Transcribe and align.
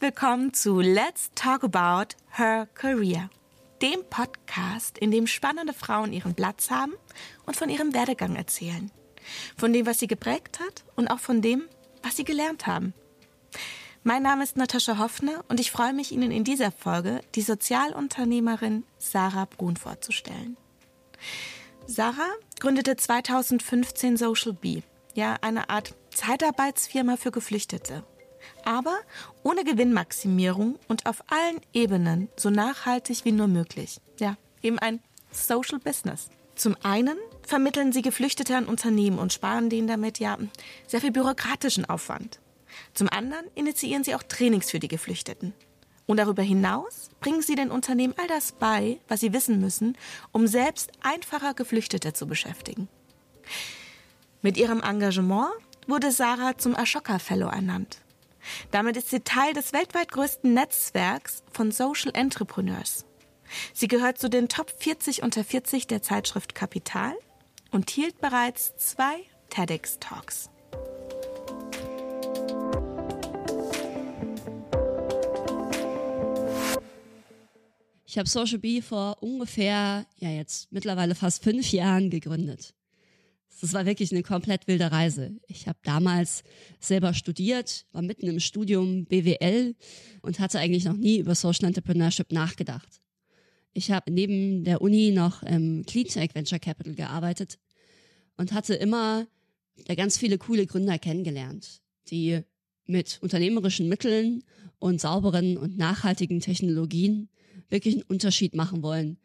Herzlich 0.00 0.14
willkommen 0.14 0.54
zu 0.54 0.78
Let's 0.78 1.32
Talk 1.34 1.64
About 1.64 2.14
Her 2.30 2.68
Career, 2.74 3.30
dem 3.82 4.04
Podcast, 4.08 4.96
in 4.96 5.10
dem 5.10 5.26
spannende 5.26 5.72
Frauen 5.72 6.12
ihren 6.12 6.36
Platz 6.36 6.70
haben 6.70 6.92
und 7.46 7.56
von 7.56 7.68
ihrem 7.68 7.92
Werdegang 7.94 8.36
erzählen. 8.36 8.92
Von 9.56 9.72
dem, 9.72 9.86
was 9.86 9.98
sie 9.98 10.06
geprägt 10.06 10.60
hat 10.60 10.84
und 10.94 11.08
auch 11.08 11.18
von 11.18 11.42
dem, 11.42 11.64
was 12.04 12.14
sie 12.14 12.22
gelernt 12.22 12.68
haben. 12.68 12.94
Mein 14.04 14.22
Name 14.22 14.44
ist 14.44 14.56
Natascha 14.56 14.98
Hoffner 14.98 15.44
und 15.48 15.58
ich 15.58 15.72
freue 15.72 15.92
mich, 15.92 16.12
Ihnen 16.12 16.30
in 16.30 16.44
dieser 16.44 16.70
Folge 16.70 17.20
die 17.34 17.42
Sozialunternehmerin 17.42 18.84
Sarah 18.98 19.46
Brun 19.46 19.76
vorzustellen. 19.76 20.56
Sarah 21.88 22.34
gründete 22.60 22.94
2015 22.94 24.16
Social 24.16 24.52
Bee, 24.52 24.84
ja, 25.14 25.38
eine 25.40 25.70
Art 25.70 25.96
Zeitarbeitsfirma 26.14 27.16
für 27.16 27.32
Geflüchtete. 27.32 28.04
Aber 28.64 28.98
ohne 29.42 29.64
Gewinnmaximierung 29.64 30.78
und 30.88 31.06
auf 31.06 31.22
allen 31.28 31.60
Ebenen 31.72 32.28
so 32.36 32.50
nachhaltig 32.50 33.24
wie 33.24 33.32
nur 33.32 33.48
möglich. 33.48 34.00
Ja, 34.18 34.36
eben 34.62 34.78
ein 34.78 35.00
Social 35.30 35.78
Business. 35.78 36.30
Zum 36.54 36.76
einen 36.82 37.16
vermitteln 37.46 37.92
sie 37.92 38.02
Geflüchtete 38.02 38.56
an 38.56 38.66
Unternehmen 38.66 39.18
und 39.18 39.32
sparen 39.32 39.70
denen 39.70 39.86
damit 39.86 40.18
ja 40.18 40.36
sehr 40.86 41.00
viel 41.00 41.12
bürokratischen 41.12 41.84
Aufwand. 41.84 42.40
Zum 42.94 43.08
anderen 43.08 43.46
initiieren 43.54 44.04
sie 44.04 44.14
auch 44.14 44.22
Trainings 44.22 44.70
für 44.70 44.78
die 44.80 44.88
Geflüchteten. 44.88 45.54
Und 46.06 46.16
darüber 46.16 46.42
hinaus 46.42 47.10
bringen 47.20 47.42
sie 47.42 47.54
den 47.54 47.70
Unternehmen 47.70 48.14
all 48.16 48.26
das 48.28 48.52
bei, 48.52 48.98
was 49.08 49.20
sie 49.20 49.32
wissen 49.32 49.60
müssen, 49.60 49.96
um 50.32 50.46
selbst 50.46 50.90
einfacher 51.02 51.54
Geflüchtete 51.54 52.12
zu 52.14 52.26
beschäftigen. 52.26 52.88
Mit 54.40 54.56
ihrem 54.56 54.80
Engagement 54.82 55.50
wurde 55.86 56.10
Sarah 56.10 56.56
zum 56.56 56.74
Ashoka 56.74 57.18
Fellow 57.18 57.48
ernannt. 57.48 57.98
Damit 58.70 58.96
ist 58.96 59.10
sie 59.10 59.20
Teil 59.20 59.52
des 59.52 59.72
weltweit 59.72 60.12
größten 60.12 60.52
Netzwerks 60.52 61.42
von 61.50 61.70
Social 61.70 62.12
Entrepreneurs. 62.14 63.04
Sie 63.72 63.88
gehört 63.88 64.18
zu 64.18 64.28
den 64.28 64.48
Top 64.48 64.70
40 64.70 65.22
unter 65.22 65.44
40 65.44 65.86
der 65.86 66.02
Zeitschrift 66.02 66.54
Kapital 66.54 67.14
und 67.70 67.90
hielt 67.90 68.20
bereits 68.20 68.76
zwei 68.76 69.16
TEDx 69.50 69.98
Talks. 69.98 70.50
Ich 78.06 78.16
habe 78.16 78.28
Social 78.28 78.58
Bee 78.58 78.80
vor 78.80 79.18
ungefähr, 79.20 80.06
ja 80.16 80.30
jetzt 80.30 80.72
mittlerweile 80.72 81.14
fast 81.14 81.44
fünf 81.44 81.70
Jahren 81.72 82.08
gegründet. 82.08 82.74
Das 83.60 83.72
war 83.72 83.86
wirklich 83.86 84.12
eine 84.12 84.22
komplett 84.22 84.68
wilde 84.68 84.92
Reise. 84.92 85.36
Ich 85.48 85.66
habe 85.66 85.78
damals 85.82 86.44
selber 86.80 87.12
studiert, 87.12 87.86
war 87.92 88.02
mitten 88.02 88.26
im 88.28 88.40
Studium 88.40 89.04
BWL 89.06 89.74
und 90.22 90.38
hatte 90.38 90.58
eigentlich 90.58 90.84
noch 90.84 90.96
nie 90.96 91.18
über 91.18 91.34
Social 91.34 91.66
Entrepreneurship 91.66 92.30
nachgedacht. 92.32 93.00
Ich 93.72 93.90
habe 93.90 94.10
neben 94.12 94.64
der 94.64 94.80
Uni 94.80 95.10
noch 95.10 95.42
im 95.42 95.84
Cleantech 95.86 96.34
Venture 96.34 96.58
Capital 96.58 96.94
gearbeitet 96.94 97.58
und 98.36 98.52
hatte 98.52 98.74
immer 98.74 99.26
da 99.86 99.94
ganz 99.94 100.18
viele 100.18 100.38
coole 100.38 100.66
Gründer 100.66 100.98
kennengelernt, 100.98 101.80
die 102.10 102.40
mit 102.86 103.18
unternehmerischen 103.20 103.88
Mitteln 103.88 104.44
und 104.78 105.00
sauberen 105.00 105.56
und 105.56 105.76
nachhaltigen 105.76 106.40
Technologien 106.40 107.28
wirklich 107.68 107.94
einen 107.94 108.04
Unterschied 108.04 108.54
machen 108.54 108.82
wollen 108.82 109.18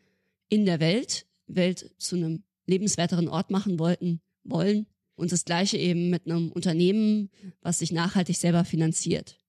in 0.50 0.66
der 0.66 0.80
Welt, 0.80 1.26
Welt 1.48 1.94
zu 1.98 2.16
einem 2.16 2.44
lebenswerteren 2.68 3.28
Ort 3.28 3.52
machen 3.52 3.80
wollten, 3.80 4.22
wollen 4.44 4.88
und 5.16 5.32
das 5.32 5.46
gleiche 5.46 5.78
eben 5.78 6.10
mit 6.10 6.26
einem 6.26 6.52
Unternehmen, 6.52 7.30
was 7.62 7.80
sich 7.80 7.92
nachhaltig 7.92 8.38
selber 8.38 8.66
finanziert. 8.66 9.40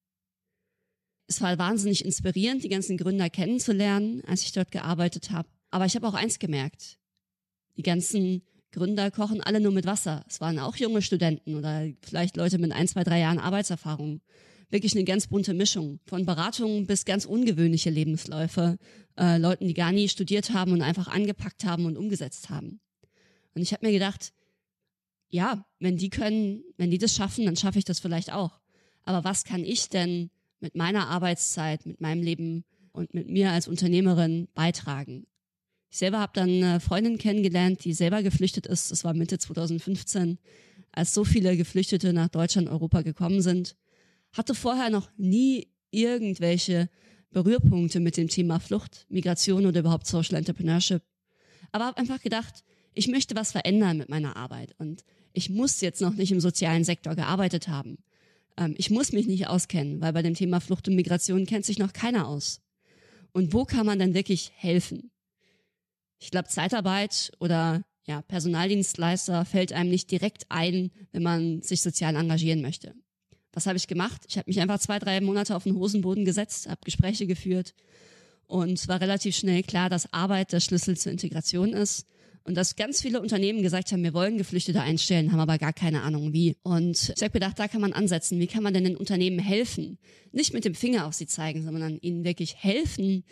Es 1.27 1.41
war 1.41 1.57
wahnsinnig 1.59 2.05
inspirierend, 2.05 2.65
die 2.65 2.69
ganzen 2.69 2.99
Gründer 2.99 3.31
kennenzulernen, 3.31 4.23
als 4.27 4.43
ich 4.43 4.53
dort 4.53 4.71
gearbeitet 4.71 5.31
habe. 5.31 5.49
Aber 5.71 5.87
ich 5.87 5.97
habe 5.97 6.07
auch 6.07 6.15
eins 6.15 6.39
gemerkt. 6.39 6.99
Die 7.77 7.83
ganzen 7.83 8.43
Gründer 8.73 9.11
kochen 9.11 9.41
alle 9.41 9.61
nur 9.61 9.73
mit 9.73 9.87
Wasser. 9.87 10.25
Es 10.29 10.41
waren 10.41 10.59
auch 10.59 10.77
junge 10.77 11.01
Studenten 11.01 11.55
oder 11.55 11.89
vielleicht 12.03 12.37
Leute 12.37 12.59
mit 12.59 12.73
ein, 12.73 12.89
zwei, 12.89 13.05
drei 13.05 13.21
Jahren 13.21 13.39
Arbeitserfahrung. 13.39 14.21
Wirklich 14.69 14.95
eine 14.95 15.05
ganz 15.05 15.29
bunte 15.29 15.55
Mischung. 15.55 16.01
Von 16.07 16.27
Beratungen 16.27 16.87
bis 16.87 17.05
ganz 17.05 17.25
ungewöhnliche 17.25 17.91
Lebensläufe. 17.91 18.77
Äh, 19.17 19.39
Leuten, 19.39 19.69
die 19.69 19.75
gar 19.75 19.93
nie 19.93 20.09
studiert 20.09 20.51
haben 20.51 20.73
und 20.73 20.83
einfach 20.83 21.09
angepackt 21.09 21.65
haben 21.65 21.87
und 21.87 21.97
umgesetzt 21.97 22.51
haben. 22.51 22.81
Und 23.55 23.63
ich 23.63 23.73
habe 23.73 23.87
mir 23.87 23.93
gedacht, 23.93 24.33
ja, 25.29 25.65
wenn 25.79 25.97
die 25.97 26.11
können, 26.11 26.63
wenn 26.77 26.91
die 26.91 26.99
das 26.99 27.15
schaffen, 27.15 27.45
dann 27.45 27.57
schaffe 27.57 27.79
ich 27.79 27.85
das 27.85 28.01
vielleicht 28.01 28.33
auch. 28.33 28.61
Aber 29.05 29.25
was 29.25 29.45
kann 29.45 29.65
ich 29.65 29.89
denn 29.89 30.31
mit 30.61 30.75
meiner 30.75 31.09
Arbeitszeit, 31.09 31.87
mit 31.87 32.01
meinem 32.01 32.23
Leben 32.23 32.65
und 32.93 33.15
mit 33.15 33.29
mir 33.29 33.51
als 33.51 33.69
Unternehmerin 33.69 34.49
beitragen? 34.55 35.27
Ich 35.91 35.99
selber 35.99 36.21
habe 36.21 36.33
dann 36.35 36.49
eine 36.49 36.81
Freundin 36.81 37.19
kennengelernt, 37.19 37.85
die 37.85 37.93
selber 37.93 38.23
geflüchtet 38.23 38.67
ist. 38.67 38.91
Das 38.91 39.05
war 39.05 39.15
Mitte 39.15 39.39
2015, 39.39 40.39
als 40.91 41.15
so 41.15 41.25
viele 41.25 41.57
Geflüchtete 41.57 42.13
nach 42.13 42.29
Deutschland, 42.29 42.69
Europa 42.69 43.03
gekommen 43.03 43.43
sind. 43.43 43.77
Hatte 44.33 44.55
vorher 44.55 44.91
noch 44.91 45.09
nie 45.17 45.69
irgendwelche 45.93 46.89
Berührpunkte 47.31 48.01
mit 48.01 48.17
dem 48.17 48.29
Thema 48.29 48.59
Flucht, 48.59 49.07
Migration 49.09 49.67
oder 49.67 49.81
überhaupt 49.81 50.07
Social 50.07 50.37
Entrepreneurship. 50.37 51.03
Aber 51.71 51.87
habe 51.87 51.99
einfach 51.99 52.21
gedacht, 52.21 52.65
ich 52.95 53.09
möchte 53.09 53.37
was 53.37 53.53
verändern 53.53 53.99
mit 53.99 54.09
meiner 54.09 54.37
Arbeit 54.37 54.75
und 54.79 55.05
ich 55.33 55.51
muss 55.51 55.81
jetzt 55.81 56.01
noch 56.01 56.15
nicht 56.15 56.33
im 56.33 56.41
sozialen 56.41 56.85
Sektor 56.85 57.15
gearbeitet 57.15 57.69
haben. 57.69 57.99
Ähm, 58.57 58.75
ich 58.79 58.91
muss 58.91 59.13
mich 59.13 59.27
nicht 59.27 59.49
auskennen, 59.49 60.01
weil 60.01 60.13
bei 60.13 60.23
dem 60.23 60.35
Thema 60.35 60.61
Flucht 60.61 60.89
und 60.89 60.95
Migration 60.95 61.47
kennt 61.47 61.65
sich 61.65 61.79
noch 61.79 61.93
keiner 61.93 62.29
aus. 62.29 62.61
Und 63.33 63.53
wo 63.53 63.65
kann 63.65 63.85
man 63.85 63.99
dann 63.99 64.15
wirklich 64.15 64.53
helfen? 64.55 65.11
ich 66.25 66.31
glaube, 66.31 66.49
Zeitarbeit 66.49 67.33
oder 67.39 67.83
ja, 68.07 68.23
Personaldienstleister 68.23 69.45
fällt 69.45 69.73
einem 69.73 69.91
nicht 69.91 70.11
direkt 70.11 70.47
ein, 70.49 70.91
wenn 71.13 71.23
man 71.23 71.63
sich 71.63 71.83
sozial 71.83 72.17
engagieren 72.17 72.63
möchte. 72.63 72.95
Was 73.53 73.67
habe 73.67 73.77
ich 73.77 73.87
gemacht? 73.87 74.23
Ich 74.29 74.39
habe 74.39 74.49
mich 74.49 74.61
einfach 74.61 74.79
zwei, 74.79 74.99
drei 74.99 75.21
Monate 75.21 75.55
auf 75.55 75.65
den 75.65 75.77
Hosenboden 75.77 76.25
gesetzt, 76.25 76.69
habe 76.69 76.81
Gespräche 76.85 77.27
geführt 77.27 77.75
und 78.47 78.89
war 78.89 79.01
relativ 79.01 79.37
schnell 79.37 79.63
klar, 79.63 79.91
dass 79.91 80.13
Arbeit 80.13 80.53
der 80.53 80.61
Schlüssel 80.61 80.97
zur 80.97 81.13
Integration 81.13 81.75
ist 81.75 82.07
und 82.45 82.57
dass 82.57 82.77
ganz 82.77 83.01
viele 83.01 83.23
Unternehmen 83.23 83.63
gesagt 83.63 83.91
haben, 83.91 84.05
wir 84.05 84.13
wollen 84.13 84.37
Geflüchtete 84.37 84.83
einstellen, 84.83 85.33
haben 85.33 85.41
aber 85.41 85.57
gar 85.57 85.73
keine 85.73 86.03
Ahnung 86.03 86.35
wie. 86.35 86.57
Und 86.63 87.13
ich 87.17 87.23
habe 87.23 87.33
gedacht, 87.33 87.59
da 87.59 87.69
kann 87.69 87.81
man 87.81 87.95
ansetzen. 87.95 88.39
Wie 88.39 88.47
kann 88.47 88.63
man 88.63 88.75
denn 88.75 88.85
den 88.85 88.97
Unternehmen 88.97 89.39
helfen? 89.39 89.99
Nicht 90.31 90.53
mit 90.53 90.67
dem 90.67 90.75
Finger 90.75 91.07
auf 91.07 91.15
sie 91.15 91.27
zeigen, 91.27 91.63
sondern 91.63 91.99
ihnen 91.99 92.23
wirklich 92.25 92.57
helfen, 92.57 93.25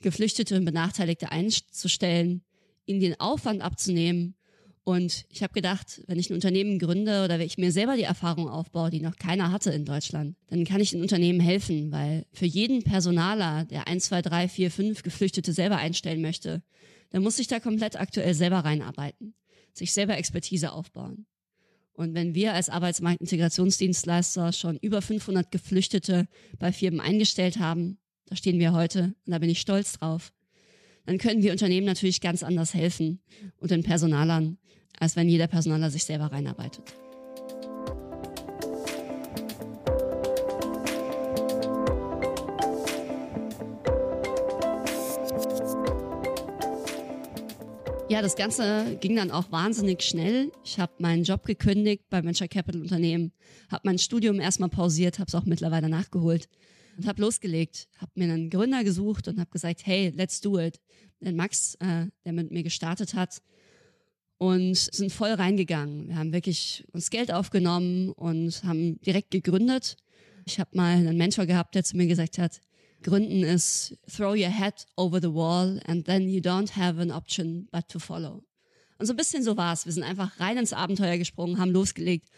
Geflüchtete 0.00 0.56
und 0.56 0.64
Benachteiligte 0.64 1.32
einzustellen, 1.32 2.42
ihnen 2.86 3.00
den 3.00 3.18
Aufwand 3.18 3.60
abzunehmen. 3.60 4.36
Und 4.84 5.26
ich 5.28 5.42
habe 5.42 5.52
gedacht, 5.52 6.02
wenn 6.06 6.18
ich 6.18 6.30
ein 6.30 6.34
Unternehmen 6.34 6.78
gründe 6.78 7.24
oder 7.24 7.38
wenn 7.38 7.46
ich 7.46 7.58
mir 7.58 7.72
selber 7.72 7.96
die 7.96 8.04
Erfahrung 8.04 8.48
aufbaue, 8.48 8.90
die 8.90 9.00
noch 9.00 9.16
keiner 9.16 9.50
hatte 9.50 9.70
in 9.72 9.84
Deutschland, 9.84 10.36
dann 10.48 10.64
kann 10.64 10.80
ich 10.80 10.90
den 10.90 11.02
Unternehmen 11.02 11.40
helfen, 11.40 11.90
weil 11.90 12.24
für 12.32 12.46
jeden 12.46 12.82
Personaler, 12.82 13.64
der 13.64 13.88
eins, 13.88 14.06
zwei, 14.06 14.22
drei, 14.22 14.48
vier, 14.48 14.70
fünf 14.70 15.02
Geflüchtete 15.02 15.52
selber 15.52 15.76
einstellen 15.76 16.22
möchte, 16.22 16.62
dann 17.10 17.22
muss 17.22 17.36
sich 17.36 17.46
da 17.46 17.60
komplett 17.60 17.98
aktuell 18.00 18.34
selber 18.34 18.58
reinarbeiten, 18.58 19.34
sich 19.72 19.92
selber 19.92 20.16
Expertise 20.16 20.72
aufbauen. 20.72 21.26
Und 21.92 22.14
wenn 22.14 22.34
wir 22.34 22.54
als 22.54 22.70
Arbeitsmarktintegrationsdienstleister 22.70 24.52
schon 24.52 24.78
über 24.78 25.02
500 25.02 25.50
Geflüchtete 25.50 26.28
bei 26.58 26.72
Firmen 26.72 27.00
eingestellt 27.00 27.58
haben, 27.58 27.98
da 28.26 28.36
stehen 28.36 28.58
wir 28.58 28.72
heute 28.72 29.14
und 29.26 29.32
da 29.32 29.38
bin 29.38 29.50
ich 29.50 29.60
stolz 29.60 29.98
drauf. 29.98 30.32
Dann 31.04 31.18
können 31.18 31.42
wir 31.42 31.52
Unternehmen 31.52 31.86
natürlich 31.86 32.20
ganz 32.20 32.42
anders 32.42 32.74
helfen 32.74 33.20
und 33.58 33.70
den 33.70 33.82
Personalern, 33.82 34.58
als 34.98 35.16
wenn 35.16 35.28
jeder 35.28 35.48
Personaler 35.48 35.90
sich 35.90 36.04
selber 36.04 36.26
reinarbeitet. 36.26 36.94
Ja, 48.10 48.22
das 48.22 48.34
Ganze 48.34 48.98
ging 49.00 49.14
dann 49.14 49.30
auch 49.30 49.52
wahnsinnig 49.52 50.02
schnell. 50.02 50.50
Ich 50.64 50.80
habe 50.80 50.92
meinen 50.98 51.22
Job 51.22 51.44
gekündigt 51.44 52.06
beim 52.10 52.24
Venture 52.24 52.48
Capital 52.48 52.80
Unternehmen, 52.80 53.30
habe 53.70 53.82
mein 53.84 54.00
Studium 54.00 54.40
erstmal 54.40 54.68
pausiert, 54.68 55.20
habe 55.20 55.28
es 55.28 55.34
auch 55.36 55.44
mittlerweile 55.44 55.88
nachgeholt 55.88 56.48
und 56.98 57.06
habe 57.06 57.22
losgelegt, 57.22 57.86
habe 57.98 58.10
mir 58.16 58.24
einen 58.24 58.50
Gründer 58.50 58.82
gesucht 58.82 59.28
und 59.28 59.38
habe 59.38 59.48
gesagt, 59.50 59.86
hey, 59.86 60.12
let's 60.16 60.40
do 60.40 60.58
it. 60.58 60.80
Denn 61.20 61.36
Max, 61.36 61.76
äh, 61.76 62.06
der 62.24 62.32
mit 62.32 62.50
mir 62.50 62.64
gestartet 62.64 63.14
hat, 63.14 63.42
und 64.38 64.76
sind 64.76 65.12
voll 65.12 65.30
reingegangen. 65.30 66.08
Wir 66.08 66.16
haben 66.16 66.32
wirklich 66.32 66.84
uns 66.92 67.10
Geld 67.10 67.32
aufgenommen 67.32 68.08
und 68.10 68.64
haben 68.64 69.00
direkt 69.02 69.30
gegründet. 69.30 69.96
Ich 70.46 70.58
habe 70.58 70.70
mal 70.72 70.96
einen 70.96 71.16
Mentor 71.16 71.46
gehabt, 71.46 71.76
der 71.76 71.84
zu 71.84 71.96
mir 71.96 72.08
gesagt 72.08 72.38
hat, 72.38 72.60
Gründen 73.02 73.42
ist 73.42 73.96
throw 74.14 74.32
your 74.32 74.50
head 74.50 74.86
over 74.96 75.20
the 75.20 75.32
wall 75.32 75.80
and 75.86 76.04
then 76.04 76.28
you 76.28 76.40
don't 76.40 76.76
have 76.76 77.00
an 77.00 77.10
option 77.10 77.68
but 77.72 77.88
to 77.88 77.98
follow. 77.98 78.42
Und 78.98 79.06
so 79.06 79.14
ein 79.14 79.16
bisschen 79.16 79.42
so 79.42 79.56
war's. 79.56 79.86
Wir 79.86 79.92
sind 79.92 80.02
einfach 80.02 80.38
rein 80.40 80.58
ins 80.58 80.74
Abenteuer 80.74 81.16
gesprungen, 81.16 81.58
haben 81.58 81.70
losgelegt 81.70 82.28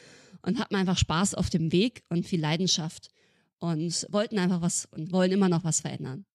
und 0.43 0.61
hatten 0.61 0.77
einfach 0.77 0.97
Spaß 0.97 1.35
auf 1.35 1.51
dem 1.51 1.73
Weg 1.73 2.05
und 2.09 2.27
viel 2.27 2.41
Leidenschaft. 2.41 3.11
und 3.63 4.09
wollten 4.11 4.41
einfach 4.41 4.61
was 4.61 4.87
und 4.91 5.13
wollen 5.13 5.31
immer 5.31 5.49
noch 5.49 5.63
was 5.63 5.81
verändern. 5.81 6.27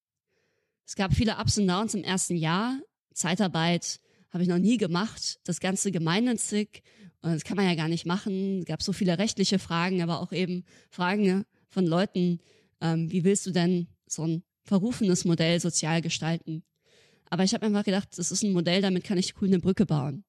Es 0.86 0.96
gab 0.96 1.14
viele 1.14 1.38
Ups 1.38 1.58
und 1.58 1.68
Downs 1.68 1.94
im 1.94 2.06
ersten 2.06 2.38
Jahr. 2.38 2.80
Zeitarbeit 3.14 4.00
habe 4.32 4.44
ich 4.44 4.50
noch 4.50 4.58
nie 4.58 4.78
gemacht. 4.78 5.38
Das 5.44 5.60
ganze 5.60 5.92
gemeinnützig. 5.92 6.84
Und 7.22 7.34
das 7.34 7.44
kann 7.44 7.58
man 7.58 7.66
ja 7.66 7.76
gar 7.76 7.90
nicht 7.90 8.06
machen. 8.06 8.60
Es 8.60 8.66
gab 8.66 8.82
so 8.82 8.94
viele 8.94 9.18
rechtliche 9.18 9.60
Fragen, 9.60 10.02
aber 10.02 10.22
auch 10.22 10.32
eben 10.32 10.64
Fragen 10.90 11.44
von 11.68 11.86
Leuten, 11.86 12.40
ähm, 12.80 13.12
wie 13.12 13.26
willst 13.26 13.46
du 13.46 13.52
denn 13.52 13.88
so 14.08 14.24
ein 14.24 14.44
verrufenes 14.64 15.26
Modell 15.26 15.60
sozial 15.60 16.02
gestalten? 16.02 16.64
Aber 17.30 17.44
ich 17.44 17.54
habe 17.54 17.66
einfach 17.66 17.84
gedacht, 17.84 18.10
das 18.18 18.32
ist 18.32 18.44
ein 18.44 18.54
Modell, 18.54 18.82
damit 18.82 19.04
kann 19.04 19.18
ich 19.18 19.42
cool 19.42 19.48
eine 19.48 19.60
Brücke 19.60 19.86
bauen. 19.86 20.24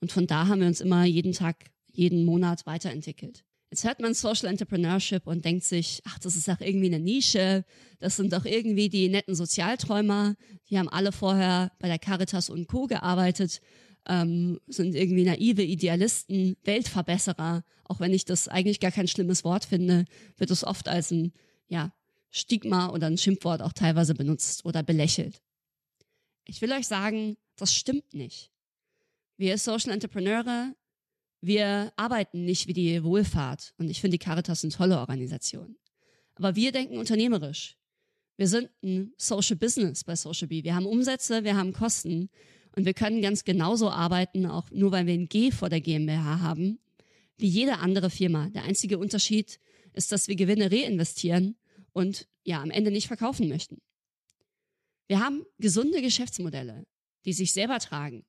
Und 0.00 0.12
von 0.12 0.26
da 0.26 0.46
haben 0.46 0.60
wir 0.60 0.66
uns 0.66 0.80
immer 0.80 1.04
jeden 1.04 1.32
Tag, 1.32 1.70
jeden 1.90 2.24
Monat 2.24 2.66
weiterentwickelt. 2.66 3.44
Jetzt 3.70 3.84
hört 3.84 4.00
man 4.00 4.14
Social 4.14 4.48
Entrepreneurship 4.48 5.26
und 5.26 5.44
denkt 5.44 5.64
sich, 5.64 6.00
ach, 6.04 6.18
das 6.20 6.36
ist 6.36 6.46
doch 6.46 6.60
irgendwie 6.60 6.86
eine 6.86 7.00
Nische. 7.00 7.64
Das 7.98 8.16
sind 8.16 8.32
doch 8.32 8.44
irgendwie 8.44 8.88
die 8.88 9.08
netten 9.08 9.34
Sozialträumer. 9.34 10.36
Die 10.70 10.78
haben 10.78 10.88
alle 10.88 11.10
vorher 11.10 11.72
bei 11.80 11.88
der 11.88 11.98
Caritas 11.98 12.50
und 12.50 12.68
Co. 12.68 12.86
gearbeitet, 12.86 13.60
ähm, 14.06 14.60
sind 14.68 14.94
irgendwie 14.94 15.24
naive 15.24 15.62
Idealisten, 15.62 16.56
Weltverbesserer. 16.62 17.64
Auch 17.84 17.98
wenn 17.98 18.12
ich 18.12 18.24
das 18.24 18.46
eigentlich 18.46 18.78
gar 18.78 18.92
kein 18.92 19.08
schlimmes 19.08 19.42
Wort 19.42 19.64
finde, 19.64 20.04
wird 20.36 20.52
es 20.52 20.62
oft 20.62 20.86
als 20.86 21.10
ein, 21.10 21.32
ja, 21.66 21.92
Stigma 22.34 22.90
oder 22.90 23.06
ein 23.06 23.18
Schimpfwort 23.18 23.62
auch 23.62 23.72
teilweise 23.72 24.14
benutzt 24.14 24.64
oder 24.64 24.82
belächelt. 24.82 25.40
Ich 26.46 26.60
will 26.60 26.72
euch 26.72 26.86
sagen, 26.86 27.36
das 27.56 27.74
stimmt 27.74 28.12
nicht. 28.12 28.50
Wir 29.36 29.56
Social 29.56 29.92
Entrepreneure 29.92 30.74
wir 31.46 31.92
arbeiten 31.96 32.46
nicht 32.46 32.68
wie 32.68 32.72
die 32.72 33.04
Wohlfahrt 33.04 33.74
und 33.76 33.90
ich 33.90 34.00
finde 34.00 34.16
die 34.16 34.24
Caritas 34.24 34.64
eine 34.64 34.72
tolle 34.72 34.98
Organisation. 34.98 35.76
Aber 36.36 36.56
wir 36.56 36.72
denken 36.72 36.96
unternehmerisch. 36.96 37.76
Wir 38.38 38.48
sind 38.48 38.70
ein 38.82 39.12
Social 39.18 39.56
Business 39.56 40.04
bei 40.04 40.16
Social 40.16 40.48
Bee. 40.48 40.64
Wir 40.64 40.74
haben 40.74 40.86
Umsätze, 40.86 41.44
wir 41.44 41.54
haben 41.54 41.74
Kosten 41.74 42.30
und 42.74 42.86
wir 42.86 42.94
können 42.94 43.20
ganz 43.20 43.44
genauso 43.44 43.90
arbeiten, 43.90 44.46
auch 44.46 44.70
nur 44.70 44.90
weil 44.90 45.06
wir 45.06 45.12
ein 45.12 45.28
G 45.28 45.50
vor 45.50 45.68
der 45.68 45.82
GmbH 45.82 46.40
haben, 46.40 46.78
wie 47.36 47.48
jede 47.48 47.76
andere 47.76 48.08
Firma. 48.08 48.48
Der 48.48 48.64
einzige 48.64 48.96
Unterschied 48.96 49.60
ist, 49.92 50.12
dass 50.12 50.28
wir 50.28 50.36
Gewinne 50.36 50.72
reinvestieren 50.72 51.56
und 51.94 52.28
ja, 52.42 52.60
am 52.60 52.70
Ende 52.70 52.90
nicht 52.90 53.06
verkaufen 53.06 53.48
möchten. 53.48 53.80
Wir 55.06 55.20
haben 55.20 55.44
gesunde 55.58 56.02
Geschäftsmodelle, 56.02 56.84
die 57.24 57.32
sich 57.32 57.52
selber 57.54 57.78
tragen. 57.78 58.26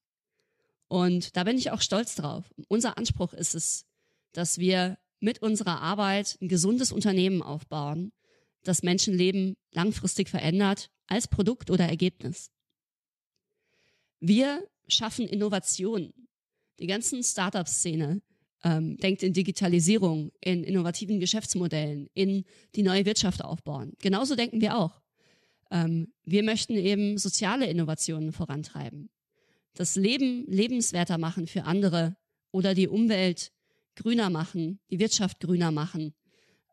Und 0.87 1.35
da 1.35 1.43
bin 1.43 1.57
ich 1.57 1.71
auch 1.71 1.81
stolz 1.81 2.15
drauf. 2.15 2.53
Unser 2.69 2.97
Anspruch 2.97 3.33
ist 3.33 3.55
es, 3.55 3.85
dass 4.31 4.59
wir 4.59 4.97
mit 5.19 5.41
unserer 5.41 5.81
Arbeit 5.81 6.37
ein 6.41 6.47
gesundes 6.47 6.91
Unternehmen 6.91 7.41
aufbauen, 7.41 8.13
das 8.63 8.83
Menschenleben 8.83 9.55
langfristig 9.71 10.29
verändert 10.29 10.89
als 11.07 11.27
Produkt 11.27 11.69
oder 11.69 11.85
Ergebnis. 11.85 12.51
Wir 14.19 14.67
schaffen 14.87 15.27
Innovationen. 15.27 16.27
Die 16.79 16.87
ganzen 16.87 17.23
Startup-Szene 17.23 18.21
ähm, 18.65 18.97
denkt 18.97 19.23
in 19.23 19.31
Digitalisierung, 19.31 20.31
in 20.41 20.65
innovativen 20.65 21.21
Geschäftsmodellen, 21.21 22.09
in 22.13 22.43
die 22.75 22.83
neue 22.83 23.05
Wirtschaft 23.05 23.41
aufbauen. 23.41 23.93
Genauso 24.01 24.35
denken 24.35 24.59
wir 24.59 24.77
auch. 24.77 25.01
Ähm, 25.71 26.11
wir 26.25 26.43
möchten 26.43 26.75
eben 26.75 27.17
soziale 27.17 27.67
Innovationen 27.67 28.33
vorantreiben 28.33 29.09
das 29.75 29.95
Leben 29.95 30.45
lebenswerter 30.47 31.17
machen 31.17 31.47
für 31.47 31.65
andere 31.65 32.15
oder 32.51 32.73
die 32.73 32.87
Umwelt 32.87 33.51
grüner 33.95 34.29
machen, 34.29 34.79
die 34.89 34.99
Wirtschaft 34.99 35.39
grüner 35.39 35.71
machen 35.71 36.13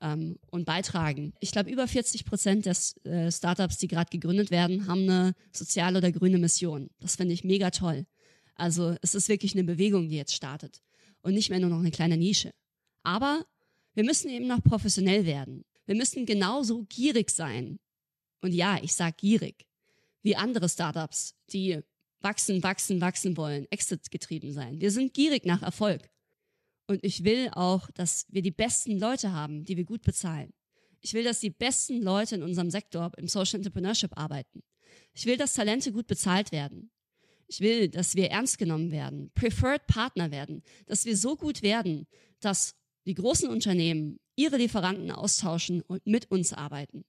ähm, 0.01 0.39
und 0.51 0.65
beitragen. 0.65 1.35
Ich 1.41 1.53
glaube, 1.53 1.71
über 1.71 1.87
40 1.87 2.25
Prozent 2.25 2.67
des 2.67 2.97
äh, 3.05 3.31
Startups, 3.31 3.79
die 3.79 3.89
gerade 3.89 4.11
gegründet 4.11 4.51
werden, 4.51 4.87
haben 4.87 5.03
eine 5.03 5.35
soziale 5.53 5.99
oder 5.99 6.11
grüne 6.11 6.39
Mission. 6.39 6.91
Das 7.01 7.17
finde 7.17 7.35
ich 7.35 7.45
mega 7.45 7.71
toll. 7.71 8.07
Also 8.55 8.97
es 9.03 9.15
ist 9.15 9.29
wirklich 9.29 9.55
eine 9.55 9.65
Bewegung, 9.65 10.09
die 10.09 10.17
jetzt 10.17 10.35
startet 10.35 10.83
und 11.23 11.35
nicht 11.35 11.51
mehr 11.51 11.61
nur 11.61 11.71
noch 11.71 11.79
eine 11.79 11.91
kleine 11.91 12.17
Nische. 12.17 12.53
Aber 13.03 13.45
wir 13.95 14.05
müssen 14.05 14.31
eben 14.31 14.47
noch 14.47 14.63
professionell 14.63 15.27
werden. 15.27 15.65
Wir 15.87 15.95
müssen 15.95 16.27
genauso 16.27 16.85
gierig 16.89 17.31
sein. 17.31 17.79
Und 18.41 18.53
ja, 18.53 18.79
ich 18.83 18.95
sage 18.95 19.17
gierig, 19.19 19.67
wie 20.23 20.37
andere 20.37 20.69
Startups, 20.69 21.35
die 21.53 21.81
wachsen, 22.21 22.63
wachsen, 22.63 23.01
wachsen 23.01 23.37
wollen, 23.37 23.67
Exit 23.71 24.11
getrieben 24.11 24.53
sein. 24.53 24.81
Wir 24.81 24.91
sind 24.91 25.15
gierig 25.15 25.45
nach 25.45 25.63
Erfolg. 25.63 26.09
Und 26.87 27.05
ich 27.05 27.25
will 27.25 27.51
auch, 27.53 27.91
dass 27.93 28.27
wir 28.29 28.43
die 28.43 28.51
besten 28.51 28.99
Leute 28.99 29.33
haben, 29.33 29.65
die 29.65 29.77
wir 29.77 29.85
gut 29.85 30.03
bezahlen. 30.03 30.53
Ich 31.01 31.15
will, 31.15 31.25
dass 31.25 31.41
die 31.41 31.51
besten 31.51 32.01
Leute 32.01 32.37
in 32.37 32.43
unserem 32.43 32.71
Sektor 32.71 33.11
im 33.17 33.29
Social 33.29 33.57
Entrepreneurship 33.57 34.17
arbeiten. 34.17 34.63
Ich 35.15 35.27
will, 35.27 35.37
dass 35.37 35.55
Talente 35.55 35.93
gut 35.93 36.07
bezahlt 36.07 36.53
werden. 36.53 36.91
Ich 37.53 37.61
will, 37.61 37.91
dass 37.91 38.15
wir 38.15 38.31
ernst 38.31 38.57
genommen 38.57 38.91
werden, 38.93 39.31
Preferred 39.35 39.87
Partner 39.87 40.31
werden, 40.31 40.63
dass 40.87 41.05
wir 41.05 41.15
so 41.15 41.37
gut 41.37 41.61
werden, 41.61 42.07
dass 42.41 42.75
die 43.05 43.13
großen 43.13 43.47
Unternehmen 43.51 44.19
ihre 44.37 44.57
Lieferanten 44.57 45.11
austauschen 45.11 45.83
und 45.83 46.07
mit 46.07 46.31
uns 46.31 46.55
arbeiten. 46.55 47.05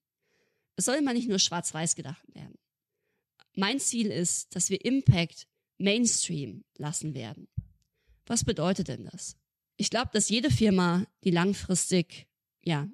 Es 0.75 0.84
soll 0.84 0.98
immer 0.98 1.13
nicht 1.13 1.30
nur 1.30 1.40
schwarz-weiß 1.40 1.95
gedacht 1.95 2.25
werden. 2.36 2.56
Mein 3.56 3.80
Ziel 3.80 4.07
ist, 4.07 4.54
dass 4.54 4.69
wir 4.69 4.84
Impact 4.84 5.48
Mainstream 5.78 6.66
lassen 6.78 7.13
werden. 7.13 7.48
Was 8.25 8.44
bedeutet 8.44 8.89
denn 8.89 9.06
das? 9.06 9.38
Ich 9.78 9.89
glaube, 9.89 10.10
dass 10.12 10.28
jede 10.28 10.51
Firma, 10.51 11.06
die 11.24 11.31
langfristig 11.31 12.28
ja 12.62 12.89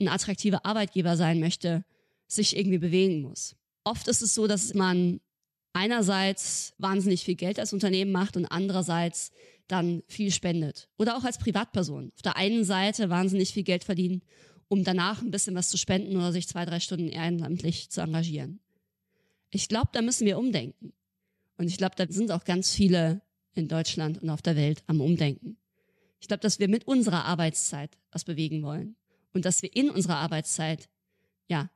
ein 0.00 0.08
attraktiver 0.08 0.64
Arbeitgeber 0.64 1.18
sein 1.18 1.38
möchte, 1.38 1.84
sich 2.28 2.56
irgendwie 2.56 2.78
bewegen 2.78 3.20
muss. 3.20 3.56
Oft 3.84 4.08
ist 4.08 4.22
es 4.22 4.32
so, 4.32 4.46
dass 4.46 4.72
man 4.72 5.20
einerseits 5.74 6.72
wahnsinnig 6.78 7.24
viel 7.24 7.34
Geld 7.34 7.58
als 7.58 7.74
Unternehmen 7.74 8.12
macht 8.12 8.36
und 8.36 8.46
andererseits 8.46 9.32
dann 9.68 10.02
viel 10.08 10.30
spendet. 10.30 10.88
Oder 10.98 11.16
auch 11.16 11.24
als 11.24 11.38
Privatperson. 11.38 12.12
Auf 12.14 12.22
der 12.22 12.36
einen 12.36 12.64
Seite 12.64 13.10
wahnsinnig 13.10 13.52
viel 13.52 13.64
Geld 13.64 13.84
verdienen, 13.84 14.22
um 14.68 14.84
danach 14.84 15.20
ein 15.20 15.30
bisschen 15.30 15.54
was 15.54 15.68
zu 15.68 15.76
spenden 15.76 16.16
oder 16.16 16.32
sich 16.32 16.48
zwei, 16.48 16.64
drei 16.64 16.80
Stunden 16.80 17.08
ehrenamtlich 17.08 17.90
zu 17.90 18.00
engagieren. 18.00 18.60
Ich 19.50 19.68
glaube, 19.68 19.90
da 19.92 20.00
müssen 20.00 20.26
wir 20.26 20.38
umdenken. 20.38 20.92
Und 21.56 21.66
ich 21.66 21.76
glaube, 21.76 21.94
da 21.96 22.06
sind 22.08 22.30
auch 22.30 22.44
ganz 22.44 22.72
viele 22.72 23.22
in 23.54 23.68
Deutschland 23.68 24.22
und 24.22 24.30
auf 24.30 24.42
der 24.42 24.56
Welt 24.56 24.82
am 24.86 25.00
Umdenken. 25.00 25.56
Ich 26.20 26.28
glaube, 26.28 26.40
dass 26.40 26.58
wir 26.58 26.68
mit 26.68 26.86
unserer 26.86 27.24
Arbeitszeit 27.24 27.96
was 28.10 28.24
bewegen 28.24 28.62
wollen 28.62 28.96
und 29.32 29.44
dass 29.44 29.62
wir 29.62 29.74
in 29.74 29.90
unserer 29.90 30.16
Arbeitszeit, 30.16 30.88
ja, 31.48 31.70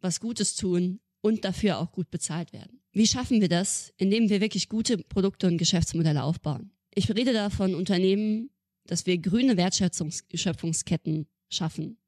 was 0.00 0.20
Gutes 0.20 0.54
tun 0.54 1.00
und 1.20 1.44
dafür 1.44 1.78
auch 1.78 1.92
gut 1.92 2.10
bezahlt 2.10 2.52
werden. 2.52 2.75
Wie 2.96 3.06
schaffen 3.06 3.42
wir 3.42 3.50
das? 3.50 3.92
Indem 3.98 4.30
wir 4.30 4.40
wirklich 4.40 4.70
gute 4.70 4.96
Produkte 4.96 5.48
und 5.48 5.58
Geschäftsmodelle 5.58 6.22
aufbauen. 6.22 6.70
Ich 6.94 7.10
rede 7.10 7.34
da 7.34 7.50
von 7.50 7.74
Unternehmen, 7.74 8.48
dass 8.86 9.04
wir 9.04 9.18
grüne 9.18 9.58
Wertschöpfungsketten 9.58 11.26
schaffen, 11.50 11.98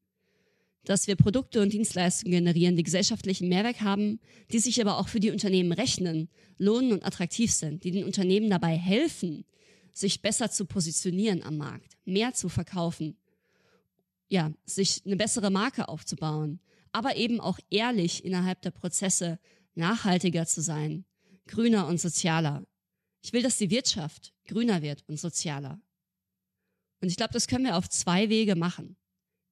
dass 0.85 1.05
wir 1.05 1.15
Produkte 1.15 1.61
und 1.61 1.73
Dienstleistungen 1.73 2.31
generieren, 2.31 2.75
die 2.75 2.81
gesellschaftlichen 2.81 3.49
Mehrwert 3.49 3.81
haben, 3.81 4.19
die 4.51 4.57
sich 4.57 4.81
aber 4.81 4.97
auch 4.97 5.09
für 5.09 5.19
die 5.19 5.29
Unternehmen 5.29 5.73
rechnen, 5.73 6.27
lohnen 6.57 6.93
und 6.93 7.05
attraktiv 7.05 7.51
sind, 7.51 7.83
die 7.83 7.91
den 7.91 8.03
Unternehmen 8.03 8.49
dabei 8.49 8.75
helfen, 8.75 9.45
sich 9.93 10.23
besser 10.23 10.49
zu 10.49 10.65
positionieren 10.65 11.43
am 11.43 11.57
Markt, 11.57 11.99
mehr 12.05 12.33
zu 12.33 12.49
verkaufen, 12.49 13.15
ja, 14.27 14.51
sich 14.65 15.03
eine 15.05 15.17
bessere 15.17 15.51
Marke 15.51 15.87
aufzubauen, 15.87 16.59
aber 16.91 17.15
eben 17.15 17.39
auch 17.39 17.59
ehrlich 17.69 18.25
innerhalb 18.25 18.63
der 18.63 18.71
Prozesse 18.71 19.37
nachhaltiger 19.79 20.45
zu 20.45 20.61
sein, 20.61 21.05
grüner 21.47 21.87
und 21.87 21.99
sozialer. 21.99 22.63
Ich 23.23 23.33
will, 23.33 23.41
dass 23.41 23.57
die 23.57 23.71
Wirtschaft 23.71 24.33
grüner 24.45 24.81
wird 24.81 25.03
und 25.07 25.19
sozialer. 25.19 25.81
Und 27.01 27.09
ich 27.09 27.17
glaube, 27.17 27.33
das 27.33 27.47
können 27.47 27.65
wir 27.65 27.77
auf 27.77 27.89
zwei 27.89 28.29
Wege 28.29 28.55
machen. 28.55 28.95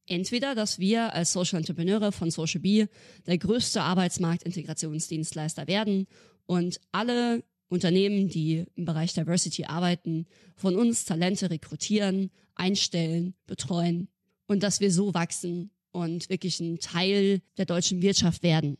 Entweder, 0.06 0.56
dass 0.56 0.80
wir 0.80 1.14
als 1.14 1.34
Social 1.34 1.58
Entrepreneure 1.58 2.12
von 2.12 2.32
Social 2.32 2.62
Bee 2.62 2.88
der 3.26 3.38
größte 3.38 3.82
Arbeitsmarktintegrationsdienstleister 3.82 5.68
werden 5.68 6.08
und 6.46 6.80
alle 6.92 7.44
Unternehmen, 7.68 8.30
die 8.30 8.66
im 8.76 8.86
Bereich 8.86 9.14
Diversity 9.14 9.66
arbeiten, 9.66 10.26
von 10.56 10.76
uns 10.78 11.04
Talente 11.04 11.50
rekrutieren, 11.50 12.32
einstellen, 12.56 13.34
betreuen 13.46 14.08
und 14.48 14.64
dass 14.64 14.80
wir 14.80 14.92
so 14.92 15.14
wachsen 15.14 15.72
und 15.92 16.30
wirklich 16.30 16.62
ein 16.62 16.80
Teil 16.80 17.42
der 17.58 17.66
deutschen 17.66 18.02
Wirtschaft 18.02 18.44
werden. 18.44 18.78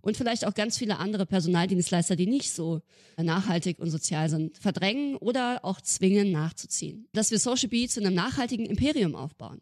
Und 0.00 0.16
vielleicht 0.16 0.46
auch 0.46 0.54
ganz 0.54 0.78
viele 0.78 0.98
andere 0.98 1.26
Personaldienstleister, 1.26 2.16
die 2.16 2.26
nicht 2.26 2.52
so 2.52 2.82
nachhaltig 3.16 3.78
und 3.78 3.90
sozial 3.90 4.30
sind, 4.30 4.56
verdrängen 4.56 5.16
oder 5.16 5.64
auch 5.64 5.80
zwingen 5.80 6.30
nachzuziehen. 6.30 7.08
Dass 7.12 7.30
wir 7.30 7.38
Social 7.38 7.68
Bee 7.68 7.88
zu 7.88 8.00
einem 8.00 8.14
nachhaltigen 8.14 8.66
Imperium 8.66 9.14
aufbauen. 9.14 9.60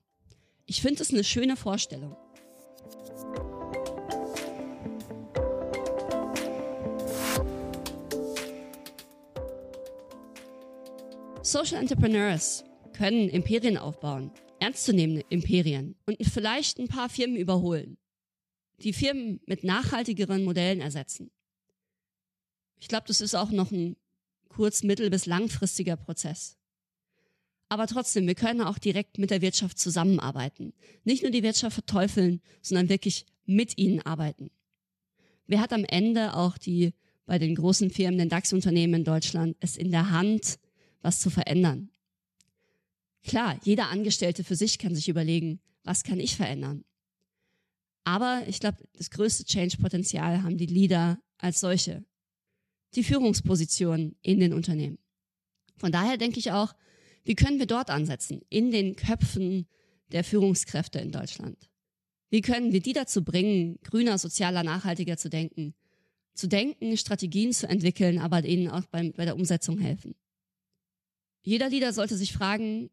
Ich 0.66 0.82
finde 0.82 1.02
es 1.02 1.10
eine 1.10 1.24
schöne 1.24 1.56
Vorstellung. 1.56 2.16
Social 11.42 11.80
Entrepreneurs 11.80 12.64
können 12.92 13.28
Imperien 13.28 13.78
aufbauen. 13.78 14.32
ernstzunehmende 14.58 15.24
Imperien 15.28 15.96
und 16.06 16.16
vielleicht 16.26 16.78
ein 16.78 16.88
paar 16.88 17.08
Firmen 17.08 17.36
überholen. 17.36 17.98
Die 18.78 18.92
Firmen 18.92 19.40
mit 19.46 19.64
nachhaltigeren 19.64 20.44
Modellen 20.44 20.80
ersetzen. 20.80 21.30
Ich 22.78 22.88
glaube, 22.88 23.06
das 23.06 23.20
ist 23.20 23.34
auch 23.34 23.50
noch 23.50 23.70
ein 23.70 23.96
kurz-, 24.48 24.82
mittel- 24.82 25.10
bis 25.10 25.26
langfristiger 25.26 25.96
Prozess. 25.96 26.56
Aber 27.68 27.86
trotzdem, 27.86 28.26
wir 28.26 28.34
können 28.34 28.60
auch 28.60 28.78
direkt 28.78 29.18
mit 29.18 29.30
der 29.30 29.42
Wirtschaft 29.42 29.78
zusammenarbeiten. 29.78 30.72
Nicht 31.04 31.22
nur 31.22 31.32
die 31.32 31.42
Wirtschaft 31.42 31.74
verteufeln, 31.74 32.40
sondern 32.62 32.88
wirklich 32.88 33.26
mit 33.44 33.76
ihnen 33.76 34.02
arbeiten. 34.02 34.50
Wer 35.46 35.60
hat 35.60 35.72
am 35.72 35.84
Ende 35.84 36.34
auch 36.34 36.58
die 36.58 36.92
bei 37.24 37.38
den 37.38 37.56
großen 37.56 37.90
Firmen, 37.90 38.18
den 38.18 38.28
DAX-Unternehmen 38.28 38.94
in 38.94 39.04
Deutschland, 39.04 39.56
es 39.60 39.76
in 39.76 39.90
der 39.90 40.10
Hand, 40.10 40.58
was 41.02 41.18
zu 41.18 41.30
verändern? 41.30 41.90
Klar, 43.24 43.58
jeder 43.64 43.90
Angestellte 43.90 44.44
für 44.44 44.54
sich 44.54 44.78
kann 44.78 44.94
sich 44.94 45.08
überlegen, 45.08 45.60
was 45.82 46.04
kann 46.04 46.20
ich 46.20 46.36
verändern? 46.36 46.84
Aber 48.06 48.44
ich 48.46 48.60
glaube, 48.60 48.78
das 48.92 49.10
größte 49.10 49.44
Change-Potenzial 49.44 50.44
haben 50.44 50.56
die 50.56 50.66
Leader 50.66 51.18
als 51.38 51.58
solche. 51.58 52.04
Die 52.94 53.02
Führungspositionen 53.02 54.16
in 54.22 54.38
den 54.38 54.52
Unternehmen. 54.52 54.98
Von 55.76 55.90
daher 55.90 56.16
denke 56.16 56.38
ich 56.38 56.52
auch, 56.52 56.72
wie 57.24 57.34
können 57.34 57.58
wir 57.58 57.66
dort 57.66 57.90
ansetzen? 57.90 58.42
In 58.48 58.70
den 58.70 58.94
Köpfen 58.94 59.66
der 60.12 60.22
Führungskräfte 60.22 61.00
in 61.00 61.10
Deutschland. 61.10 61.68
Wie 62.30 62.42
können 62.42 62.72
wir 62.72 62.80
die 62.80 62.92
dazu 62.92 63.24
bringen, 63.24 63.80
grüner, 63.82 64.18
sozialer, 64.18 64.62
nachhaltiger 64.62 65.16
zu 65.16 65.28
denken? 65.28 65.74
Zu 66.32 66.46
denken, 66.46 66.96
Strategien 66.96 67.52
zu 67.52 67.68
entwickeln, 67.68 68.20
aber 68.20 68.44
ihnen 68.44 68.68
auch 68.68 68.86
beim, 68.86 69.14
bei 69.14 69.24
der 69.24 69.34
Umsetzung 69.34 69.78
helfen. 69.80 70.14
Jeder 71.42 71.70
Leader 71.70 71.92
sollte 71.92 72.16
sich 72.16 72.32
fragen, 72.32 72.88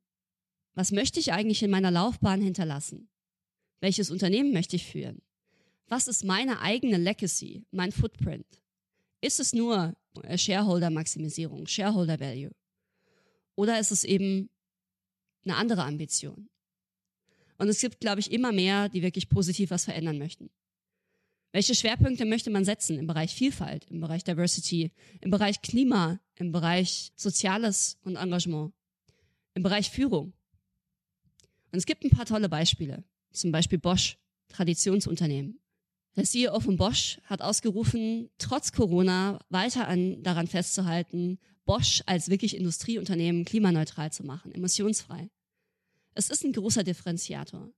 was 0.73 0.91
möchte 0.91 1.19
ich 1.19 1.33
eigentlich 1.33 1.61
in 1.61 1.69
meiner 1.69 1.91
Laufbahn 1.91 2.41
hinterlassen? 2.41 3.09
Welches 3.83 4.11
Unternehmen 4.11 4.53
möchte 4.53 4.77
ich 4.77 4.85
führen? 4.85 5.21
Was 5.89 6.07
ist 6.07 6.23
meine 6.23 6.61
eigene 6.61 6.95
Legacy, 6.95 7.65
mein 7.71 7.91
Footprint? 7.91 8.45
Ist 9.19 9.41
es 9.41 9.51
nur 9.51 9.93
Shareholder-Maximisierung, 10.33 11.67
Shareholder 11.67 12.17
Value? 12.17 12.51
Oder 13.55 13.81
ist 13.81 13.91
es 13.91 14.05
eben 14.05 14.49
eine 15.43 15.57
andere 15.57 15.83
Ambition? 15.83 16.47
Und 17.57 17.67
es 17.67 17.81
gibt, 17.81 17.99
glaube 17.99 18.21
ich, 18.21 18.31
immer 18.31 18.53
mehr, 18.53 18.87
die 18.87 19.01
wirklich 19.01 19.27
positiv 19.27 19.71
was 19.71 19.83
verändern 19.83 20.17
möchten. 20.17 20.49
Welche 21.51 21.75
Schwerpunkte 21.75 22.23
möchte 22.23 22.51
man 22.51 22.63
setzen 22.63 22.97
im 22.97 23.05
Bereich 23.05 23.35
Vielfalt, 23.35 23.83
im 23.91 23.99
Bereich 23.99 24.23
Diversity, 24.23 24.93
im 25.19 25.29
Bereich 25.29 25.61
Klima, 25.61 26.21
im 26.35 26.53
Bereich 26.53 27.11
Soziales 27.17 27.97
und 28.05 28.15
Engagement, 28.15 28.73
im 29.55 29.63
Bereich 29.63 29.89
Führung? 29.89 30.31
Und 31.73 31.79
es 31.79 31.85
gibt 31.85 32.05
ein 32.05 32.11
paar 32.11 32.25
tolle 32.25 32.47
Beispiele. 32.47 33.03
Zum 33.33 33.51
Beispiel 33.51 33.79
Bosch, 33.79 34.17
Traditionsunternehmen. 34.47 35.59
Der 36.15 36.23
CEO 36.25 36.59
von 36.59 36.77
Bosch 36.77 37.19
hat 37.23 37.41
ausgerufen, 37.41 38.29
trotz 38.37 38.71
Corona 38.71 39.39
weiter 39.49 39.87
an, 39.87 40.21
daran 40.21 40.47
festzuhalten, 40.47 41.39
Bosch 41.65 42.03
als 42.05 42.29
wirklich 42.29 42.55
Industrieunternehmen 42.55 43.45
klimaneutral 43.45 44.11
zu 44.11 44.23
machen, 44.23 44.53
emissionsfrei. 44.53 45.29
Es 46.13 46.29
ist 46.29 46.43
ein 46.43 46.53
großer 46.53 46.83
Differenziator. 46.83 47.71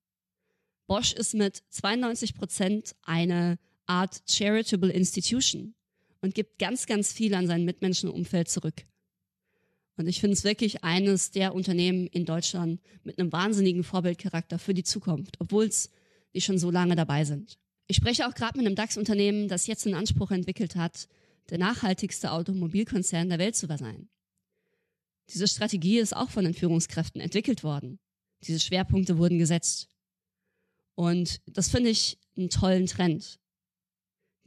Bosch 0.87 1.13
ist 1.13 1.33
mit 1.33 1.63
92 1.69 2.35
Prozent 2.35 2.95
eine 3.03 3.57
Art 3.85 4.21
charitable 4.27 4.91
institution 4.91 5.73
und 6.21 6.35
gibt 6.35 6.59
ganz, 6.59 6.85
ganz 6.87 7.13
viel 7.13 7.33
an 7.35 7.47
sein 7.47 7.63
Mitmenschenumfeld 7.63 8.49
zurück. 8.49 8.85
Und 9.97 10.07
ich 10.07 10.19
finde 10.19 10.33
es 10.33 10.43
wirklich 10.43 10.83
eines 10.83 11.31
der 11.31 11.55
Unternehmen 11.55 12.07
in 12.07 12.25
Deutschland 12.25 12.81
mit 13.03 13.17
einem 13.17 13.31
wahnsinnigen 13.31 13.83
Vorbildcharakter 13.83 14.59
für 14.59 14.73
die 14.73 14.83
Zukunft, 14.83 15.37
obwohl 15.39 15.65
es 15.65 15.89
die 16.33 16.41
schon 16.41 16.57
so 16.57 16.69
lange 16.69 16.95
dabei 16.95 17.23
sind. 17.23 17.57
Ich 17.87 17.95
spreche 17.97 18.27
auch 18.27 18.33
gerade 18.33 18.57
mit 18.57 18.65
einem 18.65 18.75
DAX-Unternehmen, 18.75 19.47
das 19.47 19.67
jetzt 19.67 19.85
einen 19.85 19.95
Anspruch 19.95 20.31
entwickelt 20.31 20.75
hat, 20.75 21.07
der 21.49 21.59
nachhaltigste 21.59 22.31
Automobilkonzern 22.31 23.29
der 23.29 23.39
Welt 23.39 23.55
zu 23.55 23.67
sein. 23.67 24.09
Diese 25.29 25.47
Strategie 25.47 25.99
ist 25.99 26.15
auch 26.15 26.29
von 26.29 26.43
den 26.43 26.53
Führungskräften 26.53 27.21
entwickelt 27.21 27.63
worden. 27.63 27.99
Diese 28.43 28.59
Schwerpunkte 28.59 29.17
wurden 29.17 29.39
gesetzt. 29.39 29.87
Und 30.95 31.41
das 31.45 31.69
finde 31.69 31.89
ich 31.89 32.19
einen 32.37 32.49
tollen 32.49 32.85
Trend. 32.85 33.39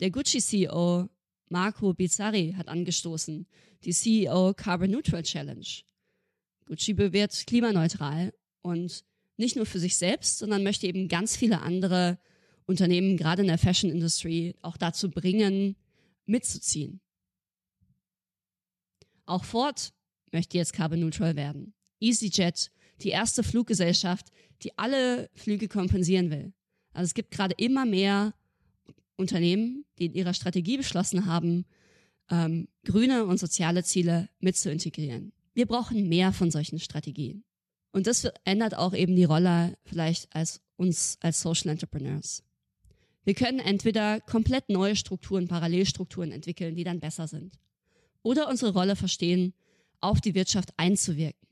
Der 0.00 0.10
Gucci-CEO 0.10 1.08
Marco 1.48 1.94
Bizzarri 1.94 2.54
hat 2.56 2.68
angestoßen, 2.68 3.46
die 3.84 3.92
CEO 3.92 4.54
Carbon 4.54 4.90
Neutral 4.90 5.22
Challenge. 5.22 5.66
Gucci 6.66 6.96
wird 6.96 7.46
klimaneutral 7.46 8.34
und 8.62 9.04
nicht 9.36 9.56
nur 9.56 9.66
für 9.66 9.78
sich 9.78 9.96
selbst, 9.96 10.38
sondern 10.38 10.62
möchte 10.62 10.86
eben 10.86 11.08
ganz 11.08 11.36
viele 11.36 11.62
andere 11.62 12.18
Unternehmen, 12.66 13.16
gerade 13.16 13.42
in 13.42 13.48
der 13.48 13.56
Fashion 13.56 13.90
Industry, 13.90 14.54
auch 14.60 14.76
dazu 14.76 15.10
bringen, 15.10 15.76
mitzuziehen. 16.26 17.00
Auch 19.24 19.44
Ford 19.44 19.92
möchte 20.32 20.58
jetzt 20.58 20.72
carbon 20.72 21.00
neutral 21.00 21.36
werden. 21.36 21.72
EasyJet, 22.00 22.70
die 23.00 23.10
erste 23.10 23.42
Fluggesellschaft, 23.42 24.28
die 24.62 24.76
alle 24.76 25.30
Flüge 25.34 25.68
kompensieren 25.68 26.30
will. 26.30 26.52
Also 26.92 27.06
es 27.06 27.14
gibt 27.14 27.30
gerade 27.30 27.54
immer 27.56 27.86
mehr 27.86 28.34
Unternehmen, 29.18 29.84
die 29.98 30.06
in 30.06 30.14
ihrer 30.14 30.32
Strategie 30.32 30.76
beschlossen 30.76 31.26
haben, 31.26 31.66
ähm, 32.30 32.68
grüne 32.84 33.26
und 33.26 33.38
soziale 33.38 33.84
Ziele 33.84 34.28
mit 34.38 34.56
zu 34.56 34.70
integrieren. 34.70 35.32
Wir 35.54 35.66
brauchen 35.66 36.08
mehr 36.08 36.32
von 36.32 36.50
solchen 36.50 36.78
Strategien. 36.78 37.44
Und 37.90 38.06
das 38.06 38.28
ändert 38.44 38.76
auch 38.76 38.94
eben 38.94 39.16
die 39.16 39.25
Rolle 39.25 39.76
vielleicht 39.84 40.34
als 40.34 40.60
uns 40.76 41.18
als 41.20 41.40
Social 41.40 41.70
Entrepreneurs. 41.70 42.44
Wir 43.25 43.34
können 43.34 43.58
entweder 43.58 44.20
komplett 44.20 44.68
neue 44.68 44.94
Strukturen, 44.94 45.48
Parallelstrukturen 45.48 46.30
entwickeln, 46.30 46.76
die 46.76 46.84
dann 46.84 47.00
besser 47.00 47.26
sind. 47.26 47.58
Oder 48.22 48.48
unsere 48.48 48.72
Rolle 48.72 48.96
verstehen, 48.96 49.52
auf 50.00 50.20
die 50.20 50.34
Wirtschaft 50.34 50.70
einzuwirken, 50.76 51.48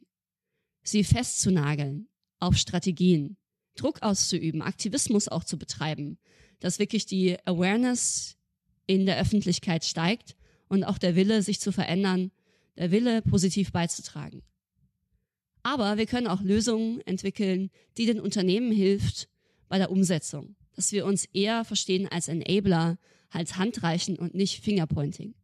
sie 0.82 1.02
festzunageln, 1.02 2.08
auf 2.38 2.56
Strategien, 2.56 3.37
Druck 3.75 4.02
auszuüben, 4.02 4.62
Aktivismus 4.62 5.28
auch 5.28 5.44
zu 5.44 5.58
betreiben, 5.58 6.18
dass 6.66 6.80
wirklich 6.80 7.06
die 7.06 7.37
Awareness 7.46 8.37
in 8.88 9.06
der 9.06 9.20
Öffentlichkeit 9.20 9.85
steigt 9.85 10.35
und 10.66 10.82
auch 10.82 10.99
der 10.99 11.14
Wille, 11.14 11.40
sich 11.40 11.61
zu 11.61 11.70
verändern, 11.70 12.32
der 12.76 12.90
Wille, 12.90 13.23
positiv 13.23 13.70
beizutragen. 13.70 14.42
Aber 15.62 15.96
wir 15.96 16.06
können 16.06 16.26
auch 16.26 16.40
Lösungen 16.40 17.02
entwickeln, 17.02 17.70
die 17.96 18.06
den 18.06 18.18
Unternehmen 18.18 18.73
hilft 18.73 19.28
bei 19.68 19.78
der 19.78 19.92
Umsetzung, 19.92 20.56
dass 20.75 20.90
wir 20.90 21.06
uns 21.06 21.26
eher 21.26 21.64
verstehen 21.64 22.08
als 22.08 22.26
Enabler, 22.26 22.99
als 23.30 23.58
Handreichen 23.58 24.18
und 24.18 24.35
nicht 24.35 24.64
Fingerpointing. 24.64 25.37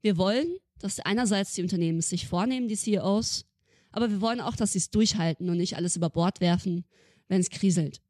Wir 0.00 0.16
wollen, 0.16 0.56
dass 0.78 1.00
einerseits 1.00 1.52
die 1.52 1.62
Unternehmen 1.62 1.98
es 1.98 2.08
sich 2.08 2.26
vornehmen, 2.26 2.68
die 2.68 2.76
CEOs, 2.76 3.44
aber 3.92 4.08
wir 4.08 4.22
wollen 4.22 4.40
auch, 4.40 4.56
dass 4.56 4.72
sie 4.72 4.78
es 4.78 4.88
durchhalten 4.88 5.50
und 5.50 5.58
nicht 5.58 5.76
alles 5.76 5.96
über 5.96 6.08
Bord 6.08 6.40
werfen, 6.40 6.86
wenn 7.28 7.42
es 7.42 7.50
kriselt. 7.50 8.00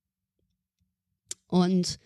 Und 1.48 1.98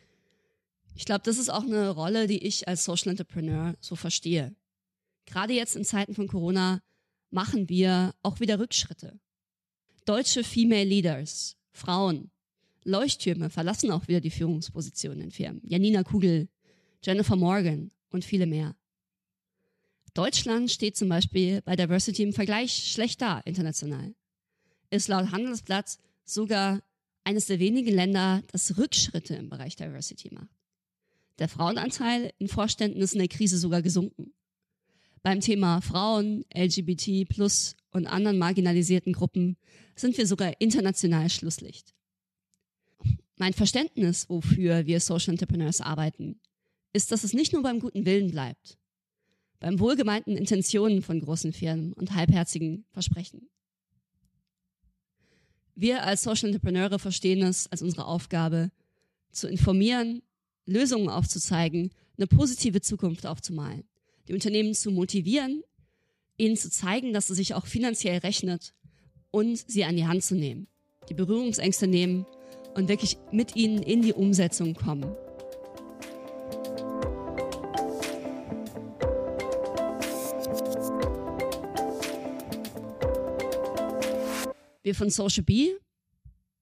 ich 0.94 1.04
glaube, 1.04 1.22
das 1.24 1.38
ist 1.38 1.50
auch 1.50 1.64
eine 1.64 1.90
Rolle, 1.90 2.26
die 2.26 2.44
ich 2.44 2.66
als 2.68 2.84
Social 2.84 3.10
Entrepreneur 3.10 3.74
so 3.80 3.96
verstehe. 3.96 4.54
Gerade 5.26 5.52
jetzt 5.52 5.76
in 5.76 5.84
Zeiten 5.84 6.14
von 6.14 6.28
Corona 6.28 6.82
machen 7.30 7.68
wir 7.68 8.14
auch 8.22 8.40
wieder 8.40 8.58
Rückschritte. 8.58 9.18
Deutsche 10.04 10.44
Female 10.44 10.84
Leaders, 10.84 11.56
Frauen, 11.70 12.30
Leuchttürme 12.84 13.50
verlassen 13.50 13.90
auch 13.90 14.08
wieder 14.08 14.20
die 14.20 14.30
Führungspositionen 14.30 15.20
in 15.20 15.30
Firmen. 15.30 15.62
Janina 15.64 16.02
Kugel, 16.02 16.48
Jennifer 17.02 17.36
Morgan 17.36 17.90
und 18.10 18.24
viele 18.24 18.46
mehr. 18.46 18.74
Deutschland 20.14 20.70
steht 20.70 20.96
zum 20.96 21.08
Beispiel 21.08 21.62
bei 21.62 21.76
Diversity 21.76 22.22
im 22.22 22.32
Vergleich 22.32 22.92
schlecht 22.92 23.22
da 23.22 23.38
international. 23.40 24.14
Ist 24.90 25.08
laut 25.08 25.30
Handelsblatt 25.30 25.98
sogar 26.24 26.82
eines 27.24 27.46
der 27.46 27.58
wenigen 27.58 27.94
Länder, 27.94 28.42
das 28.52 28.76
Rückschritte 28.78 29.34
im 29.34 29.48
Bereich 29.48 29.76
Diversity 29.76 30.32
macht. 30.32 30.50
Der 31.38 31.48
Frauenanteil 31.48 32.32
in 32.38 32.48
Vorständen 32.48 33.00
ist 33.00 33.14
in 33.14 33.20
der 33.20 33.28
Krise 33.28 33.58
sogar 33.58 33.82
gesunken. 33.82 34.32
Beim 35.22 35.40
Thema 35.40 35.80
Frauen, 35.80 36.44
LGBT 36.54 37.28
plus 37.28 37.76
und 37.90 38.06
anderen 38.06 38.38
marginalisierten 38.38 39.12
Gruppen 39.12 39.56
sind 39.94 40.16
wir 40.18 40.26
sogar 40.26 40.60
international 40.60 41.30
Schlusslicht. 41.30 41.94
Mein 43.36 43.52
Verständnis, 43.52 44.28
wofür 44.28 44.86
wir 44.86 45.00
Social 45.00 45.32
Entrepreneurs 45.32 45.80
arbeiten, 45.80 46.40
ist, 46.92 47.12
dass 47.12 47.24
es 47.24 47.32
nicht 47.32 47.52
nur 47.52 47.62
beim 47.62 47.80
guten 47.80 48.04
Willen 48.04 48.30
bleibt, 48.30 48.78
beim 49.60 49.78
wohlgemeinten 49.78 50.36
Intentionen 50.36 51.02
von 51.02 51.20
großen 51.20 51.52
Firmen 51.52 51.92
und 51.92 52.14
halbherzigen 52.14 52.84
Versprechen. 52.90 53.48
Wir 55.74 56.04
als 56.04 56.22
Social 56.22 56.48
Entrepreneure 56.48 56.98
verstehen 56.98 57.42
es 57.42 57.66
als 57.68 57.82
unsere 57.82 58.06
Aufgabe, 58.06 58.70
zu 59.30 59.48
informieren, 59.48 60.22
Lösungen 60.66 61.08
aufzuzeigen, 61.08 61.90
eine 62.18 62.26
positive 62.26 62.80
Zukunft 62.82 63.26
aufzumalen, 63.26 63.84
die 64.28 64.34
Unternehmen 64.34 64.74
zu 64.74 64.90
motivieren, 64.90 65.62
ihnen 66.36 66.56
zu 66.56 66.70
zeigen, 66.70 67.12
dass 67.12 67.30
es 67.30 67.36
sich 67.38 67.54
auch 67.54 67.66
finanziell 67.66 68.18
rechnet 68.18 68.74
und 69.30 69.56
sie 69.56 69.84
an 69.84 69.96
die 69.96 70.06
Hand 70.06 70.22
zu 70.22 70.34
nehmen. 70.34 70.68
die 71.08 71.14
Berührungsängste 71.14 71.86
nehmen 71.86 72.26
und 72.74 72.88
wirklich 72.88 73.16
mit 73.32 73.56
ihnen 73.56 73.82
in 73.82 74.02
die 74.02 74.12
Umsetzung 74.12 74.74
kommen. 74.74 75.14
Wir 84.82 84.94
von 84.94 85.10
Social 85.10 85.44
Bee 85.44 85.76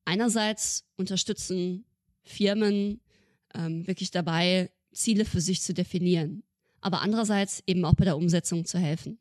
einerseits 0.05 0.85
unterstützen 0.97 1.85
Firmen 2.23 3.01
ähm, 3.55 3.87
wirklich 3.87 4.11
dabei, 4.11 4.71
Ziele 4.93 5.25
für 5.25 5.41
sich 5.41 5.63
zu 5.63 5.73
definieren, 5.73 6.43
aber 6.81 7.01
andererseits 7.01 7.63
eben 7.67 7.85
auch 7.85 7.95
bei 7.95 8.05
der 8.05 8.17
Umsetzung 8.17 8.65
zu 8.65 8.79
helfen. 8.79 9.19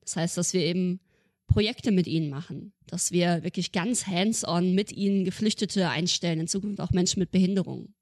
Das 0.00 0.16
heißt, 0.16 0.36
dass 0.36 0.52
wir 0.52 0.62
eben 0.62 1.00
Projekte 1.46 1.90
mit 1.90 2.06
ihnen 2.06 2.30
machen, 2.30 2.72
dass 2.86 3.12
wir 3.12 3.42
wirklich 3.42 3.72
ganz 3.72 4.06
hands-on 4.06 4.74
mit 4.74 4.92
ihnen 4.92 5.24
Geflüchtete 5.24 5.88
einstellen, 5.88 6.40
in 6.40 6.48
Zukunft 6.48 6.80
auch 6.80 6.90
Menschen 6.90 7.18
mit 7.18 7.32
Behinderungen, 7.32 7.94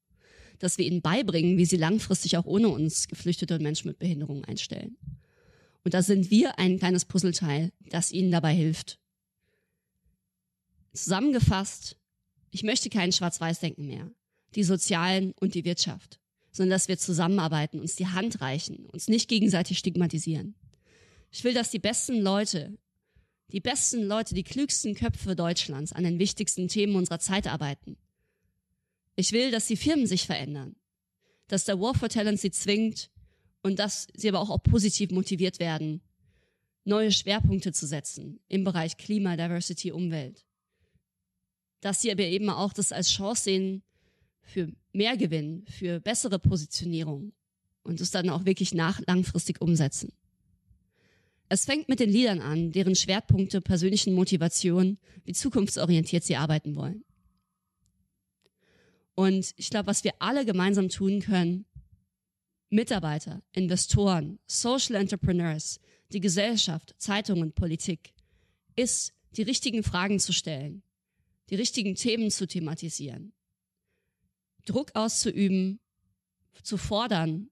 dass 0.58 0.78
wir 0.78 0.84
ihnen 0.84 1.02
beibringen, 1.02 1.56
wie 1.56 1.64
sie 1.64 1.76
langfristig 1.76 2.36
auch 2.36 2.44
ohne 2.44 2.68
uns 2.68 3.08
Geflüchtete 3.08 3.54
und 3.54 3.62
Menschen 3.62 3.88
mit 3.88 3.98
Behinderungen 3.98 4.44
einstellen. 4.44 4.96
Und 5.82 5.94
da 5.94 6.02
sind 6.02 6.30
wir 6.30 6.58
ein 6.58 6.78
kleines 6.78 7.06
Puzzleteil, 7.06 7.72
das 7.88 8.12
ihnen 8.12 8.30
dabei 8.30 8.54
hilft. 8.54 8.98
Zusammengefasst, 11.04 11.96
ich 12.50 12.62
möchte 12.62 12.90
kein 12.90 13.12
Schwarz-Weiß-Denken 13.12 13.86
mehr, 13.86 14.10
die 14.54 14.64
Sozialen 14.64 15.32
und 15.40 15.54
die 15.54 15.64
Wirtschaft, 15.64 16.18
sondern 16.50 16.70
dass 16.70 16.88
wir 16.88 16.98
zusammenarbeiten, 16.98 17.80
uns 17.80 17.96
die 17.96 18.06
Hand 18.06 18.40
reichen, 18.40 18.86
uns 18.86 19.08
nicht 19.08 19.28
gegenseitig 19.28 19.78
stigmatisieren. 19.78 20.54
Ich 21.30 21.44
will, 21.44 21.54
dass 21.54 21.70
die 21.70 21.78
besten 21.78 22.20
Leute, 22.20 22.76
die 23.52 23.60
besten 23.60 24.02
Leute, 24.02 24.34
die 24.34 24.42
klügsten 24.42 24.94
Köpfe 24.94 25.36
Deutschlands 25.36 25.92
an 25.92 26.04
den 26.04 26.18
wichtigsten 26.18 26.68
Themen 26.68 26.96
unserer 26.96 27.20
Zeit 27.20 27.46
arbeiten. 27.46 27.96
Ich 29.14 29.32
will, 29.32 29.50
dass 29.50 29.66
die 29.66 29.76
Firmen 29.76 30.06
sich 30.06 30.26
verändern, 30.26 30.76
dass 31.48 31.64
der 31.64 31.80
War 31.80 31.94
for 31.94 32.08
Talent 32.08 32.40
sie 32.40 32.50
zwingt 32.50 33.10
und 33.62 33.78
dass 33.78 34.08
sie 34.14 34.28
aber 34.28 34.40
auch, 34.40 34.50
auch 34.50 34.62
positiv 34.62 35.10
motiviert 35.10 35.60
werden, 35.60 36.00
neue 36.84 37.12
Schwerpunkte 37.12 37.72
zu 37.72 37.86
setzen 37.86 38.40
im 38.48 38.64
Bereich 38.64 38.96
Klima, 38.96 39.36
Diversity, 39.36 39.92
Umwelt. 39.92 40.47
Dass 41.80 42.00
sie 42.00 42.10
aber 42.10 42.24
eben 42.24 42.50
auch 42.50 42.72
das 42.72 42.92
als 42.92 43.10
Chance 43.10 43.42
sehen 43.42 43.82
für 44.42 44.72
mehr 44.92 45.16
Gewinn, 45.16 45.64
für 45.68 46.00
bessere 46.00 46.38
Positionierung 46.38 47.32
und 47.82 48.00
es 48.00 48.10
dann 48.10 48.30
auch 48.30 48.44
wirklich 48.44 48.74
nach 48.74 49.00
langfristig 49.06 49.60
umsetzen. 49.60 50.12
Es 51.48 51.64
fängt 51.64 51.88
mit 51.88 52.00
den 52.00 52.10
Liedern 52.10 52.40
an, 52.40 52.72
deren 52.72 52.94
Schwerpunkte 52.94 53.60
persönlichen 53.60 54.14
Motivation, 54.14 54.98
wie 55.24 55.32
zukunftsorientiert 55.32 56.24
sie 56.24 56.36
arbeiten 56.36 56.76
wollen. 56.76 57.04
Und 59.14 59.52
ich 59.56 59.70
glaube, 59.70 59.86
was 59.86 60.04
wir 60.04 60.12
alle 60.18 60.44
gemeinsam 60.44 60.90
tun 60.90 61.20
können, 61.20 61.64
Mitarbeiter, 62.70 63.42
Investoren, 63.52 64.38
Social 64.46 64.94
Entrepreneurs, 64.96 65.80
die 66.12 66.20
Gesellschaft, 66.20 66.94
Zeitungen, 66.98 67.52
Politik, 67.52 68.12
ist, 68.76 69.14
die 69.32 69.42
richtigen 69.42 69.82
Fragen 69.82 70.20
zu 70.20 70.32
stellen, 70.32 70.82
die 71.50 71.54
richtigen 71.54 71.94
Themen 71.94 72.30
zu 72.30 72.46
thematisieren, 72.46 73.32
Druck 74.66 74.90
auszuüben, 74.94 75.80
zu 76.62 76.76
fordern, 76.76 77.50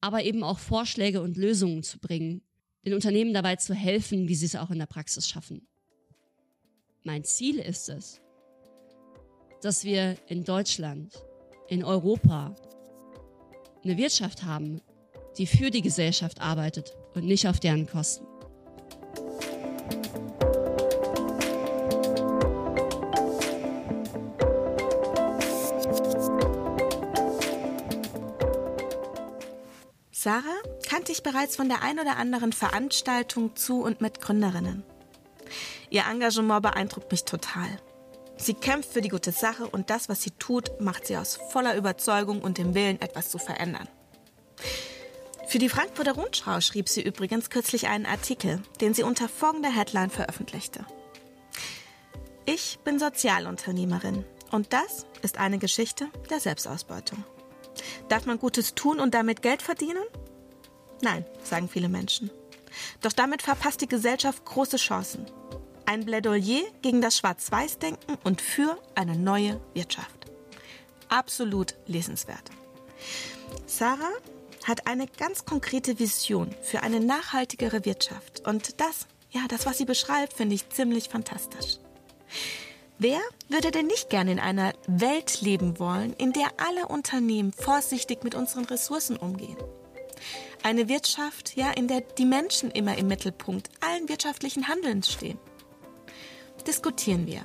aber 0.00 0.22
eben 0.22 0.42
auch 0.44 0.58
Vorschläge 0.58 1.22
und 1.22 1.36
Lösungen 1.36 1.82
zu 1.82 1.98
bringen, 1.98 2.42
den 2.84 2.94
Unternehmen 2.94 3.32
dabei 3.32 3.56
zu 3.56 3.74
helfen, 3.74 4.28
wie 4.28 4.34
sie 4.34 4.46
es 4.46 4.56
auch 4.56 4.70
in 4.70 4.78
der 4.78 4.86
Praxis 4.86 5.28
schaffen. 5.28 5.66
Mein 7.02 7.24
Ziel 7.24 7.58
ist 7.58 7.88
es, 7.88 8.20
dass 9.62 9.84
wir 9.84 10.16
in 10.28 10.44
Deutschland, 10.44 11.24
in 11.68 11.84
Europa 11.84 12.54
eine 13.82 13.96
Wirtschaft 13.96 14.44
haben, 14.44 14.80
die 15.38 15.46
für 15.46 15.70
die 15.70 15.82
Gesellschaft 15.82 16.40
arbeitet 16.40 16.94
und 17.14 17.24
nicht 17.24 17.48
auf 17.48 17.60
deren 17.60 17.86
Kosten. 17.86 18.26
Sarah 30.24 30.62
kannte 30.88 31.12
ich 31.12 31.22
bereits 31.22 31.54
von 31.54 31.68
der 31.68 31.82
ein 31.82 32.00
oder 32.00 32.16
anderen 32.16 32.54
Veranstaltung 32.54 33.56
zu 33.56 33.82
und 33.82 34.00
mit 34.00 34.22
Gründerinnen. 34.22 34.82
Ihr 35.90 36.04
Engagement 36.10 36.62
beeindruckt 36.62 37.12
mich 37.12 37.26
total. 37.26 37.68
Sie 38.38 38.54
kämpft 38.54 38.94
für 38.94 39.02
die 39.02 39.10
gute 39.10 39.32
Sache 39.32 39.68
und 39.68 39.90
das, 39.90 40.08
was 40.08 40.22
sie 40.22 40.30
tut, 40.30 40.80
macht 40.80 41.06
sie 41.06 41.18
aus 41.18 41.38
voller 41.50 41.76
Überzeugung 41.76 42.40
und 42.40 42.56
dem 42.56 42.74
Willen, 42.74 43.02
etwas 43.02 43.28
zu 43.28 43.36
verändern. 43.36 43.86
Für 45.46 45.58
die 45.58 45.68
Frankfurter 45.68 46.12
Rundschau 46.12 46.62
schrieb 46.62 46.88
sie 46.88 47.02
übrigens 47.02 47.50
kürzlich 47.50 47.88
einen 47.88 48.06
Artikel, 48.06 48.62
den 48.80 48.94
sie 48.94 49.02
unter 49.02 49.28
folgender 49.28 49.70
Headline 49.70 50.08
veröffentlichte. 50.08 50.86
Ich 52.46 52.78
bin 52.82 52.98
Sozialunternehmerin 52.98 54.24
und 54.50 54.72
das 54.72 55.04
ist 55.20 55.36
eine 55.36 55.58
Geschichte 55.58 56.08
der 56.30 56.40
Selbstausbeutung. 56.40 57.22
Darf 58.08 58.26
man 58.26 58.38
Gutes 58.38 58.74
tun 58.74 59.00
und 59.00 59.14
damit 59.14 59.42
Geld 59.42 59.62
verdienen? 59.62 60.02
Nein, 61.02 61.24
sagen 61.42 61.68
viele 61.68 61.88
Menschen. 61.88 62.30
Doch 63.00 63.12
damit 63.12 63.42
verpasst 63.42 63.80
die 63.80 63.88
Gesellschaft 63.88 64.44
große 64.44 64.76
Chancen. 64.76 65.26
Ein 65.86 66.04
Plädoyer 66.04 66.62
gegen 66.82 67.00
das 67.00 67.18
Schwarz-Weiß-Denken 67.18 68.16
und 68.24 68.40
für 68.40 68.78
eine 68.94 69.16
neue 69.16 69.60
Wirtschaft. 69.74 70.30
Absolut 71.08 71.74
lesenswert. 71.86 72.50
Sarah 73.66 74.12
hat 74.64 74.86
eine 74.86 75.06
ganz 75.06 75.44
konkrete 75.44 75.98
Vision 75.98 76.54
für 76.62 76.82
eine 76.82 77.00
nachhaltigere 77.00 77.84
Wirtschaft. 77.84 78.46
Und 78.46 78.80
das, 78.80 79.06
ja, 79.30 79.42
das, 79.48 79.66
was 79.66 79.78
sie 79.78 79.84
beschreibt, 79.84 80.32
finde 80.32 80.54
ich 80.54 80.68
ziemlich 80.70 81.10
fantastisch. 81.10 81.78
Wer 82.98 83.20
würde 83.48 83.72
denn 83.72 83.86
nicht 83.86 84.08
gerne 84.08 84.32
in 84.32 84.38
einer 84.38 84.72
Welt 84.86 85.40
leben 85.40 85.78
wollen, 85.80 86.12
in 86.12 86.32
der 86.32 86.48
alle 86.58 86.86
Unternehmen 86.86 87.52
vorsichtig 87.52 88.22
mit 88.22 88.34
unseren 88.34 88.64
Ressourcen 88.66 89.16
umgehen? 89.16 89.56
Eine 90.62 90.88
Wirtschaft, 90.88 91.56
ja, 91.56 91.72
in 91.72 91.88
der 91.88 92.02
die 92.02 92.24
Menschen 92.24 92.70
immer 92.70 92.96
im 92.96 93.08
Mittelpunkt 93.08 93.68
allen 93.80 94.08
wirtschaftlichen 94.08 94.68
Handelns 94.68 95.10
stehen. 95.10 95.38
Diskutieren 96.66 97.26
wir. 97.26 97.44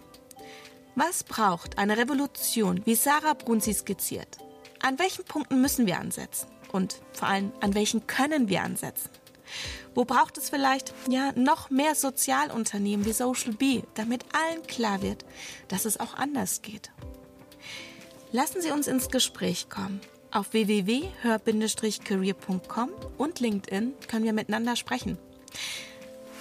Was 0.95 1.23
braucht 1.23 1.77
eine 1.77 1.97
Revolution, 1.97 2.85
wie 2.85 2.95
Sarah 2.95 3.33
Brun 3.33 3.59
sie 3.59 3.73
skizziert? 3.73 4.37
An 4.81 4.99
welchen 4.99 5.25
Punkten 5.25 5.61
müssen 5.61 5.87
wir 5.87 5.97
ansetzen? 5.97 6.47
Und 6.71 7.01
vor 7.11 7.27
allem, 7.27 7.51
an 7.59 7.73
welchen 7.73 8.05
können 8.05 8.49
wir 8.49 8.61
ansetzen? 8.61 9.09
Wo 9.95 10.05
braucht 10.05 10.37
es 10.37 10.49
vielleicht 10.49 10.93
ja 11.09 11.31
noch 11.35 11.69
mehr 11.69 11.95
Sozialunternehmen 11.95 13.05
wie 13.05 13.13
Social 13.13 13.53
Bee, 13.53 13.83
damit 13.95 14.23
allen 14.33 14.65
klar 14.67 15.01
wird, 15.01 15.25
dass 15.67 15.85
es 15.85 15.99
auch 15.99 16.13
anders 16.13 16.61
geht? 16.61 16.91
Lassen 18.31 18.61
Sie 18.61 18.71
uns 18.71 18.87
ins 18.87 19.09
Gespräch 19.09 19.69
kommen. 19.69 19.99
Auf 20.31 20.53
www.hör-career.com 20.53 22.91
und 23.17 23.39
LinkedIn 23.39 23.95
können 24.07 24.25
wir 24.25 24.33
miteinander 24.33 24.75
sprechen. 24.75 25.17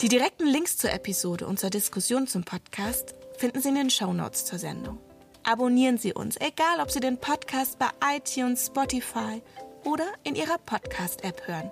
Die 0.02 0.08
direkten 0.08 0.46
Links 0.46 0.76
zur 0.76 0.92
Episode 0.92 1.46
und 1.46 1.58
zur 1.58 1.70
Diskussion 1.70 2.26
zum 2.26 2.44
Podcast 2.44 3.14
finden 3.38 3.62
Sie 3.62 3.70
in 3.70 3.76
den 3.76 3.90
Show 3.90 4.12
Notes 4.12 4.44
zur 4.44 4.58
Sendung. 4.58 4.98
Abonnieren 5.44 5.96
Sie 5.96 6.12
uns, 6.12 6.36
egal 6.36 6.80
ob 6.80 6.90
Sie 6.90 7.00
den 7.00 7.16
Podcast 7.16 7.78
bei 7.78 7.88
iTunes, 8.16 8.66
Spotify 8.66 9.40
oder 9.84 10.04
in 10.24 10.34
Ihrer 10.34 10.58
Podcast-App 10.58 11.48
hören. 11.48 11.70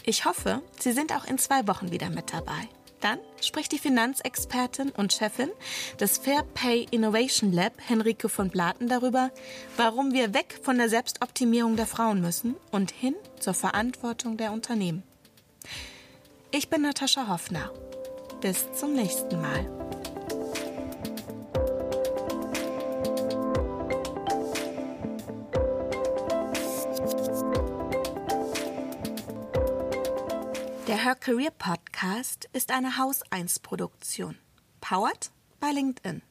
Ich 0.03 0.25
hoffe, 0.25 0.63
Sie 0.79 0.91
sind 0.91 1.15
auch 1.15 1.25
in 1.25 1.37
zwei 1.37 1.67
Wochen 1.67 1.91
wieder 1.91 2.09
mit 2.09 2.33
dabei. 2.33 2.67
Dann 3.01 3.19
spricht 3.41 3.71
die 3.71 3.79
Finanzexpertin 3.79 4.91
und 4.91 5.11
Chefin 5.11 5.49
des 5.99 6.19
Fair 6.19 6.43
Pay 6.53 6.87
Innovation 6.91 7.51
Lab, 7.51 7.73
Henrike 7.77 8.29
von 8.29 8.49
Blaten, 8.49 8.87
darüber, 8.87 9.31
warum 9.75 10.13
wir 10.13 10.35
weg 10.35 10.59
von 10.61 10.77
der 10.77 10.87
Selbstoptimierung 10.87 11.75
der 11.75 11.87
Frauen 11.87 12.21
müssen 12.21 12.55
und 12.71 12.91
hin 12.91 13.15
zur 13.39 13.55
Verantwortung 13.55 14.37
der 14.37 14.51
Unternehmen. 14.51 15.03
Ich 16.51 16.69
bin 16.69 16.83
Natascha 16.83 17.27
Hoffner. 17.27 17.71
Bis 18.41 18.71
zum 18.73 18.93
nächsten 18.93 19.41
Mal. 19.41 19.80
Der 30.91 31.03
Her 31.05 31.15
Career 31.15 31.51
Podcast 31.51 32.49
ist 32.51 32.69
eine 32.69 32.97
Haus 32.97 33.21
1 33.29 33.59
Produktion. 33.59 34.37
Powered 34.81 35.31
bei 35.61 35.71
LinkedIn. 35.71 36.21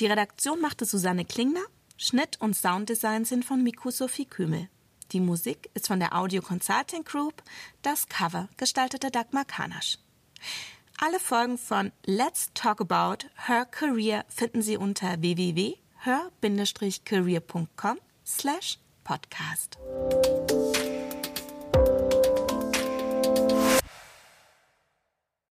Die 0.00 0.06
Redaktion 0.06 0.62
machte 0.62 0.86
Susanne 0.86 1.26
Klingner, 1.26 1.66
Schnitt 1.98 2.40
und 2.40 2.56
Sounddesign 2.56 3.26
sind 3.26 3.44
von 3.44 3.62
Miku 3.62 3.90
Sophie 3.90 4.24
Kümel. 4.24 4.70
Die 5.12 5.20
Musik 5.20 5.68
ist 5.74 5.88
von 5.88 6.00
der 6.00 6.16
Audio 6.16 6.40
Consulting 6.40 7.04
Group, 7.04 7.42
das 7.82 8.08
Cover 8.08 8.48
gestaltete 8.56 9.10
Dagmar 9.10 9.44
Kanasch. 9.44 9.98
Alle 10.96 11.20
Folgen 11.20 11.58
von 11.58 11.92
Let's 12.06 12.52
Talk 12.54 12.80
About 12.80 13.26
Her 13.36 13.66
Career 13.66 14.24
finden 14.30 14.62
Sie 14.62 14.78
unter 14.78 15.20
www.her-career.com 15.20 17.98
slash 18.24 18.78
podcast. 19.04 19.76